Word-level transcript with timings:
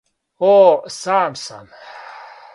О, 0.51 0.85
сам 0.99 1.31
сам. 1.45 1.67